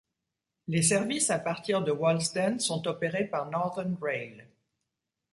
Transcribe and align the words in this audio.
Les 0.67 0.81
services 0.81 1.29
à 1.29 1.37
partir 1.37 1.83
de 1.83 1.91
Walsden 1.91 2.59
sont 2.59 2.87
opérés 2.87 3.25
par 3.27 3.51
Northern 3.51 3.95
Rail. 4.01 4.47